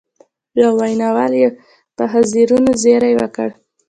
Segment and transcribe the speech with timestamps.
[0.59, 1.33] یوه ویناوال
[1.95, 3.49] پر حاضرینو زېری وکړ.